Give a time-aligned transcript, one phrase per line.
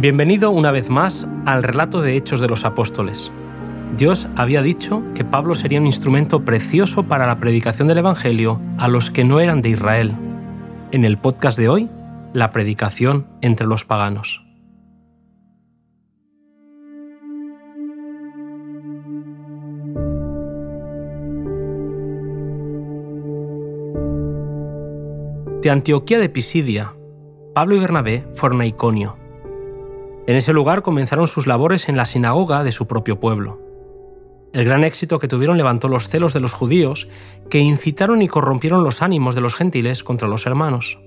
[0.00, 3.30] Bienvenido una vez más al relato de Hechos de los Apóstoles.
[3.96, 8.88] Dios había dicho que Pablo sería un instrumento precioso para la predicación del Evangelio a
[8.88, 10.16] los que no eran de Israel.
[10.90, 11.88] En el podcast de hoy,
[12.32, 14.44] la predicación entre los paganos.
[25.62, 26.97] De Antioquía de Pisidia,
[27.58, 29.16] Pablo y Bernabé fueron Iconio.
[30.28, 33.60] En ese lugar comenzaron sus labores en la sinagoga de su propio pueblo.
[34.52, 37.08] El gran éxito que tuvieron levantó los celos de los judíos,
[37.50, 41.00] que incitaron y corrompieron los ánimos de los gentiles contra los hermanos.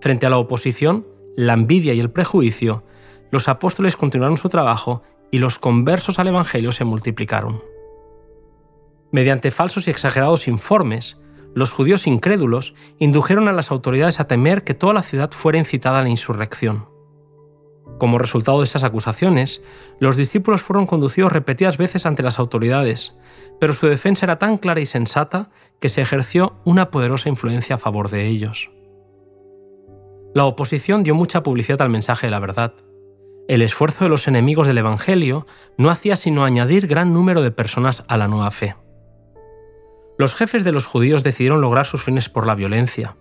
[0.00, 1.04] Frente a la oposición,
[1.36, 2.84] la envidia y el prejuicio,
[3.32, 7.60] los apóstoles continuaron su trabajo y los conversos al Evangelio se multiplicaron.
[9.10, 11.20] Mediante falsos y exagerados informes,
[11.54, 15.98] los judíos incrédulos indujeron a las autoridades a temer que toda la ciudad fuera incitada
[15.98, 16.88] a la insurrección.
[17.98, 19.62] Como resultado de esas acusaciones,
[19.98, 23.16] los discípulos fueron conducidos repetidas veces ante las autoridades,
[23.58, 27.78] pero su defensa era tan clara y sensata que se ejerció una poderosa influencia a
[27.78, 28.70] favor de ellos.
[30.34, 32.72] La oposición dio mucha publicidad al mensaje de la verdad.
[33.48, 38.04] El esfuerzo de los enemigos del Evangelio no hacía sino añadir gran número de personas
[38.06, 38.76] a la nueva fe
[40.20, 43.16] los jefes de los judíos decidieron lograr sus fines por la violencia.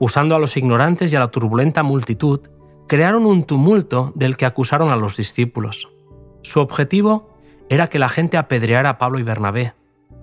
[0.00, 2.40] Usando a los ignorantes y a la turbulenta multitud,
[2.88, 5.88] crearon un tumulto del que acusaron a los discípulos.
[6.42, 7.30] Su objetivo
[7.70, 9.74] era que la gente apedreara a Pablo y Bernabé,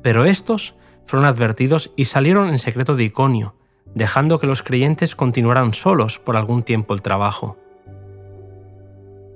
[0.04, 3.56] pero estos fueron advertidos y salieron en secreto de Iconio,
[3.96, 7.58] dejando que los creyentes continuaran solos por algún tiempo el trabajo.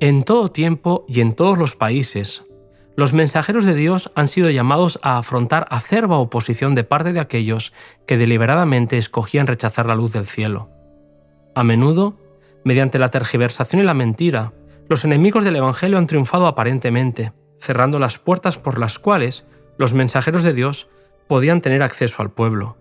[0.01, 2.43] En todo tiempo y en todos los países,
[2.95, 7.73] los mensajeros de Dios han sido llamados a afrontar acerba oposición de parte de aquellos
[8.05, 10.69] que deliberadamente escogían rechazar la luz del cielo.
[11.55, 12.17] A menudo,
[12.63, 14.53] mediante la tergiversación y la mentira,
[14.89, 19.47] los enemigos del Evangelio han triunfado aparentemente, cerrando las puertas por las cuales
[19.77, 20.87] los mensajeros de Dios
[21.27, 22.77] podían tener acceso al pueblo.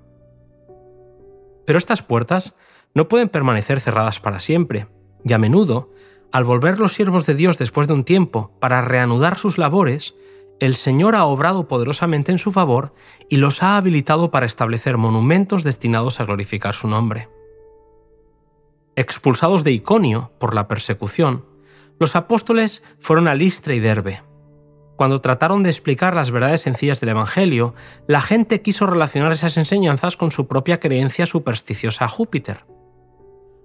[1.65, 2.55] Pero estas puertas
[2.95, 4.89] no pueden permanecer cerradas para siempre,
[5.25, 5.91] y a menudo
[6.33, 10.15] al volver los siervos de Dios después de un tiempo para reanudar sus labores,
[10.61, 12.95] el Señor ha obrado poderosamente en su favor
[13.29, 17.29] y los ha habilitado para establecer monumentos destinados a glorificar su nombre.
[18.97, 21.45] Expulsados de Iconio por la persecución,
[21.99, 24.23] los apóstoles fueron a Listra y Derbe.
[24.97, 27.75] Cuando trataron de explicar las verdades sencillas del Evangelio,
[28.07, 32.65] la gente quiso relacionar esas enseñanzas con su propia creencia supersticiosa a Júpiter.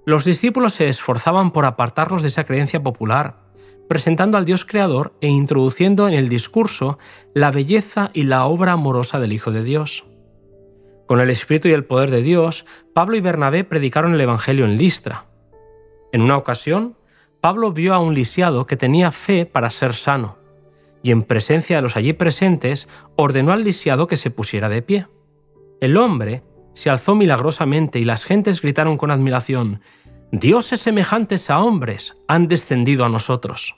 [0.08, 3.42] Los discípulos se esforzaban por apartarlos de esa creencia popular,
[3.90, 6.98] presentando al Dios Creador e introduciendo en el discurso
[7.34, 10.06] la belleza y la obra amorosa del Hijo de Dios.
[11.08, 14.78] Con el Espíritu y el poder de Dios, Pablo y Bernabé predicaron el Evangelio en
[14.78, 15.26] Listra.
[16.14, 16.96] En una ocasión,
[17.42, 20.38] Pablo vio a un lisiado que tenía fe para ser sano,
[21.04, 25.08] y en presencia de los allí presentes ordenó al lisiado que se pusiera de pie.
[25.82, 26.44] El hombre
[26.78, 29.82] se alzó milagrosamente y las gentes gritaron con admiración,
[30.32, 33.76] Dioses semejantes a hombres han descendido a nosotros.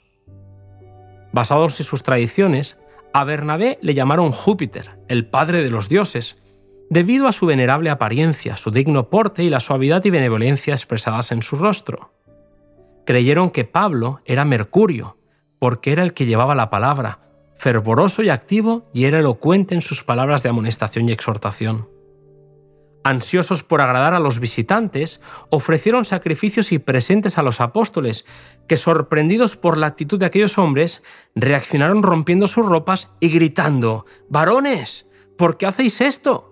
[1.32, 2.76] Basados en sus tradiciones,
[3.14, 6.42] a Bernabé le llamaron Júpiter, el padre de los dioses,
[6.90, 11.40] debido a su venerable apariencia, su digno porte y la suavidad y benevolencia expresadas en
[11.40, 12.12] su rostro.
[13.06, 15.18] Creyeron que Pablo era Mercurio,
[15.60, 17.20] porque era el que llevaba la palabra,
[17.54, 21.99] fervoroso y activo y era elocuente en sus palabras de amonestación y exhortación.
[23.02, 28.26] Ansiosos por agradar a los visitantes, ofrecieron sacrificios y presentes a los apóstoles,
[28.68, 31.02] que sorprendidos por la actitud de aquellos hombres,
[31.34, 35.06] reaccionaron rompiendo sus ropas y gritando, Varones,
[35.38, 36.46] ¿por qué hacéis esto?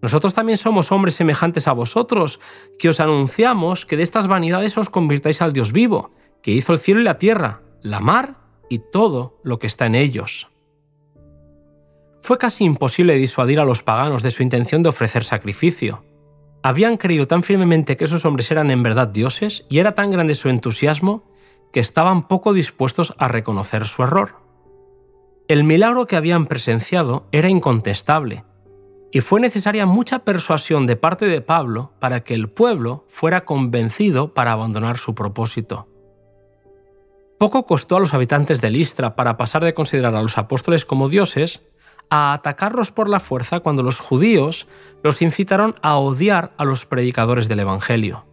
[0.00, 2.40] Nosotros también somos hombres semejantes a vosotros,
[2.78, 6.12] que os anunciamos que de estas vanidades os convirtáis al Dios vivo,
[6.42, 8.36] que hizo el cielo y la tierra, la mar
[8.70, 10.50] y todo lo que está en ellos
[12.30, 16.04] fue casi imposible disuadir a los paganos de su intención de ofrecer sacrificio.
[16.62, 20.36] Habían creído tan firmemente que esos hombres eran en verdad dioses y era tan grande
[20.36, 21.24] su entusiasmo
[21.72, 24.36] que estaban poco dispuestos a reconocer su error.
[25.48, 28.44] El milagro que habían presenciado era incontestable,
[29.10, 34.34] y fue necesaria mucha persuasión de parte de Pablo para que el pueblo fuera convencido
[34.34, 35.88] para abandonar su propósito.
[37.40, 41.08] Poco costó a los habitantes de Listra para pasar de considerar a los apóstoles como
[41.08, 41.62] dioses
[42.10, 44.66] a atacarlos por la fuerza cuando los judíos
[45.02, 48.26] los incitaron a odiar a los predicadores del Evangelio.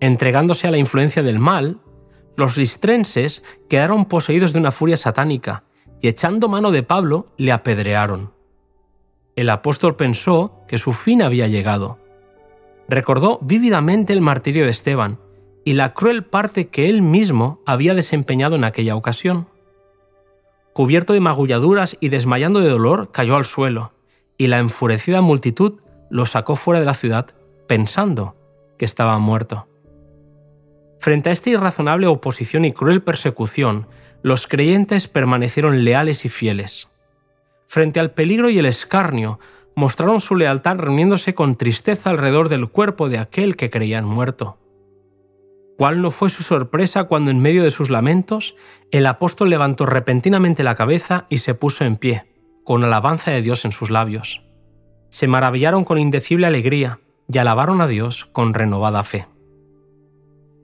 [0.00, 1.78] Entregándose a la influencia del mal,
[2.36, 5.64] los listrenses quedaron poseídos de una furia satánica
[6.00, 8.32] y echando mano de Pablo le apedrearon.
[9.36, 11.98] El apóstol pensó que su fin había llegado.
[12.88, 15.20] Recordó vívidamente el martirio de Esteban
[15.64, 19.48] y la cruel parte que él mismo había desempeñado en aquella ocasión.
[20.72, 23.92] Cubierto de magulladuras y desmayando de dolor, cayó al suelo,
[24.38, 25.80] y la enfurecida multitud
[26.10, 27.34] lo sacó fuera de la ciudad
[27.66, 28.36] pensando
[28.78, 29.68] que estaba muerto.
[30.98, 33.86] Frente a esta irrazonable oposición y cruel persecución,
[34.22, 36.88] los creyentes permanecieron leales y fieles.
[37.66, 39.38] Frente al peligro y el escarnio,
[39.74, 44.58] mostraron su lealtad reuniéndose con tristeza alrededor del cuerpo de aquel que creían muerto.
[45.80, 48.54] ¿Cuál no fue su sorpresa cuando en medio de sus lamentos
[48.90, 52.26] el apóstol levantó repentinamente la cabeza y se puso en pie,
[52.64, 54.42] con alabanza de Dios en sus labios?
[55.08, 57.00] Se maravillaron con indecible alegría
[57.32, 59.26] y alabaron a Dios con renovada fe.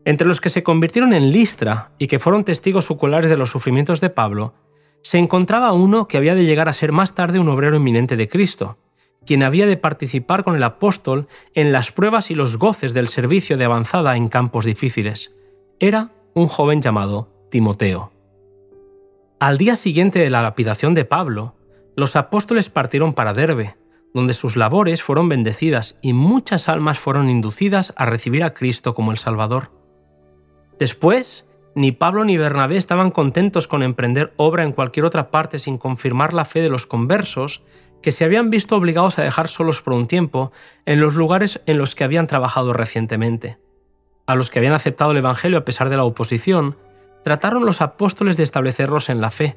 [0.05, 4.03] Entre los que se convirtieron en Listra y que fueron testigos oculares de los sufrimientos
[4.03, 4.53] de Pablo,
[5.01, 8.29] se encontraba uno que había de llegar a ser más tarde un obrero eminente de
[8.29, 8.77] Cristo,
[9.27, 13.59] quien había de participar con el apóstol en las pruebas y los goces del servicio
[13.59, 15.35] de avanzada en campos difíciles.
[15.79, 18.13] Era un joven llamado Timoteo.
[19.39, 21.55] Al día siguiente de la lapidación de Pablo,
[21.97, 23.77] los apóstoles partieron para Derbe,
[24.15, 29.13] donde sus labores fueron bendecidas y muchas almas fueron inducidas a recibir a Cristo como
[29.13, 29.71] el Salvador.
[30.79, 35.77] Después, ni Pablo ni Bernabé estaban contentos con emprender obra en cualquier otra parte sin
[35.77, 37.63] confirmar la fe de los conversos,
[38.03, 40.53] que se habían visto obligados a dejar solos por un tiempo
[40.85, 43.59] en los lugares en los que habían trabajado recientemente.
[44.27, 46.77] A los que habían aceptado el Evangelio a pesar de la oposición,
[47.25, 49.57] trataron los apóstoles de establecerlos en la fe,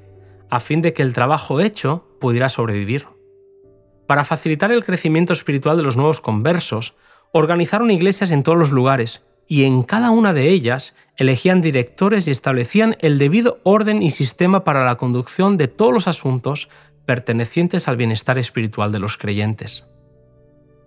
[0.49, 3.07] a fin de que el trabajo hecho pudiera sobrevivir.
[4.07, 6.95] Para facilitar el crecimiento espiritual de los nuevos conversos,
[7.31, 12.31] organizaron iglesias en todos los lugares y en cada una de ellas elegían directores y
[12.31, 16.69] establecían el debido orden y sistema para la conducción de todos los asuntos
[17.09, 19.87] pertenecientes al bienestar espiritual de los creyentes.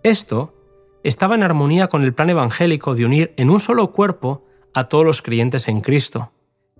[0.04, 0.54] Esto
[1.02, 5.04] estaba en armonía con el plan evangélico de unir en un solo cuerpo a todos
[5.04, 6.30] los creyentes en Cristo,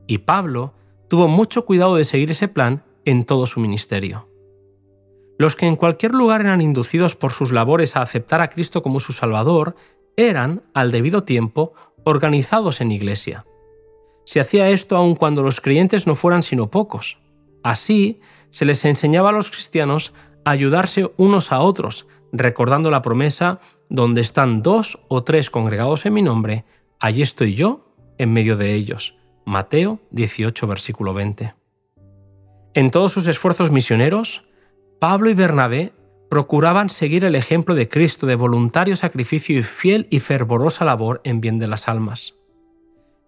[0.06, 0.74] y Pablo
[1.08, 4.28] tuvo mucho cuidado de seguir ese plan en todo su ministerio.
[5.40, 9.00] Los que en cualquier lugar eran inducidos por sus labores a aceptar a Cristo como
[9.00, 9.74] su Salvador
[10.16, 11.72] eran, al debido tiempo,
[12.04, 13.44] organizados en iglesia.
[14.24, 17.18] Se hacía esto aun cuando los creyentes no fueran sino pocos.
[17.64, 18.20] Así,
[18.52, 20.12] se les enseñaba a los cristianos
[20.44, 26.12] a ayudarse unos a otros, recordando la promesa, donde están dos o tres congregados en
[26.12, 26.64] mi nombre,
[27.00, 29.16] allí estoy yo en medio de ellos.
[29.46, 31.54] Mateo 18, versículo 20.
[32.74, 34.44] En todos sus esfuerzos misioneros,
[35.00, 35.92] Pablo y Bernabé
[36.30, 41.40] procuraban seguir el ejemplo de Cristo de voluntario sacrificio y fiel y fervorosa labor en
[41.40, 42.34] bien de las almas.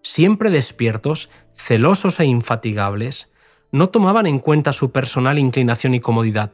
[0.02, 3.33] Siempre despiertos, celosos e infatigables,
[3.74, 6.52] no tomaban en cuenta su personal inclinación y comodidad,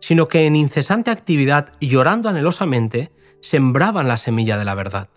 [0.00, 5.10] sino que en incesante actividad y llorando anhelosamente, sembraban la semilla de la verdad.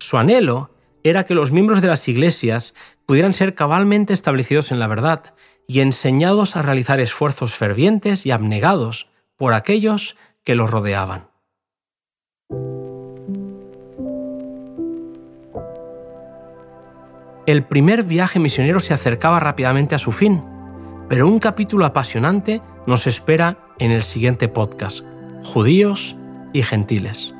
[0.00, 0.72] Su anhelo
[1.04, 2.74] era que los miembros de las iglesias
[3.06, 5.34] pudieran ser cabalmente establecidos en la verdad
[5.68, 11.28] y enseñados a realizar esfuerzos fervientes y abnegados por aquellos que los rodeaban.
[17.46, 20.55] El primer viaje misionero se acercaba rápidamente a su fin,
[21.08, 25.04] pero un capítulo apasionante nos espera en el siguiente podcast,
[25.44, 26.16] Judíos
[26.52, 27.35] y Gentiles.